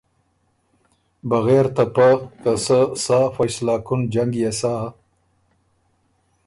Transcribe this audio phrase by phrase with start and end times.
[1.29, 2.09] بغېر ته پۀ
[2.41, 4.73] که سۀ سا فیصله کُن جنګ يې سَۀ